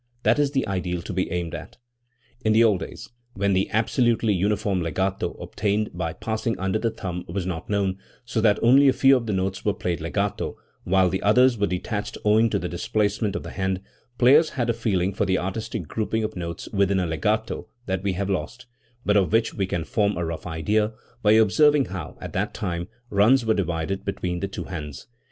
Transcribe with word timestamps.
That 0.23 0.39
is 0.39 0.49
the 0.49 0.67
ideal 0.67 1.03
to 1.03 1.13
be 1.13 1.29
aimed 1.29 1.53
at. 1.53 1.77
In 2.43 2.53
the 2.53 2.63
old 2.63 2.79
days, 2.79 3.09
when 3.35 3.53
the 3.53 3.69
absolutely 3.69 4.33
uniform 4.33 4.81
legato 4.81 5.33
obtainable 5.33 5.95
by 5.95 6.13
passing 6.13 6.57
under 6.57 6.79
the 6.79 6.89
thumb 6.89 7.23
was 7.27 7.45
not 7.45 7.69
known, 7.69 7.99
so 8.25 8.41
that 8.41 8.57
only 8.63 8.87
a 8.87 8.93
few 8.93 9.15
of 9.15 9.27
the 9.27 9.31
notes 9.33 9.63
were 9.63 9.75
played 9.75 10.01
legato 10.01 10.57
while 10.85 11.07
the 11.07 11.21
others 11.21 11.55
were 11.55 11.67
detached 11.67 12.17
owing 12.25 12.49
to 12.49 12.57
the 12.57 12.67
displacement 12.67 13.35
of 13.35 13.43
the 13.43 13.51
hand, 13.51 13.79
players 14.17 14.49
had 14.57 14.71
a 14.71 14.73
feeling 14.73 15.13
for 15.13 15.25
the 15.27 15.37
artistic 15.37 15.87
grouping 15.87 16.23
of 16.23 16.35
notes 16.35 16.67
within 16.73 16.99
a 16.99 17.05
legato 17.05 17.67
that 17.85 18.01
we 18.01 18.13
have 18.13 18.27
lost, 18.27 18.65
but 19.05 19.15
of 19.15 19.31
which 19.31 19.53
we 19.53 19.67
can 19.67 19.83
form 19.83 20.17
a 20.17 20.25
rough 20.25 20.47
idea 20.47 20.93
by 21.21 21.33
observing 21.33 21.85
how, 21.85 22.17
at 22.19 22.33
that 22.33 22.55
time, 22.55 22.87
runs 23.11 23.45
were 23.45 23.53
divided 23.53 24.03
between 24.03 24.39
the 24.39 24.47
two 24.47 24.63
hands. 24.63 25.05